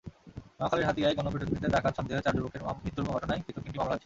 নোয়াখালীর 0.57 0.87
হাতিয়ায় 0.87 1.15
গণপিটুনিতে 1.17 1.67
ডাকাত 1.75 1.93
সন্দেহে 1.97 2.25
চার 2.25 2.35
যুবকের 2.37 2.61
মৃত্যুর 2.83 3.05
ঘটনায় 3.13 3.41
পৃথক 3.45 3.63
তিনটি 3.65 3.79
মামলা 3.79 3.91
হয়েছে। 3.91 3.99